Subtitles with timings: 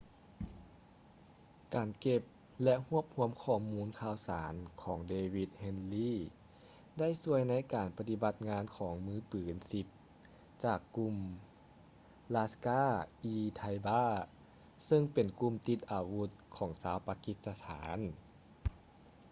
[1.75, 2.21] ການເກັບ
[2.63, 9.55] ແລະ ຮວບຮວມຂໍ້ມູນຂ່າວສານຂອງ ເດວິດ ເຮດລີ david headley ໄດ້ຊ່ວຍໃນການປະຕິບັດງານຂອງມືປືນ
[10.11, 11.15] 10 ຈາກກຸ່ມ
[12.35, 12.83] ລາສ໌ກາ-
[13.23, 14.05] ອີ-ໄທບາ laskhar-e-taiba
[14.87, 17.99] ຊຶ່ງເປັນກຸ່ມຕິດອາວຸດຂອງຊາວປາກິດສະຖານ